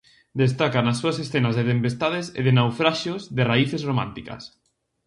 [0.43, 4.43] Destacan as súas escenas de tempestades e de naufraxios de raíces románticas.